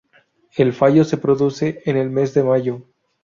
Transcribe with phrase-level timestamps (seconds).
[0.57, 2.81] El fallo se produce en el mes de mayo.